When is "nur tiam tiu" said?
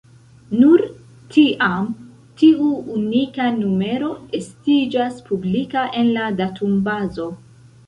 0.59-2.71